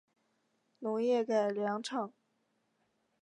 [0.79, 2.11] 农业改良场